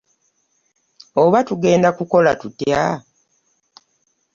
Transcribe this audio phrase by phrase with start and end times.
[1.23, 2.83] Oba tugenda kukola tutya!